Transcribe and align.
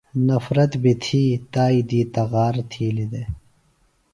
نفرت 0.27 0.71
بیۡ 0.83 0.97
تھی 1.03 1.23
تائی 1.53 1.79
دی 1.89 2.01
تغار 2.13 2.55
تِھیلیۡ 2.71 3.09
دےۡ۔ 3.11 3.27